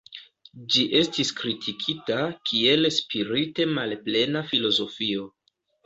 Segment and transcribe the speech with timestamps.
[0.75, 2.19] Ĝi estis kritikita
[2.53, 5.33] kiel spirite malplena filozofio.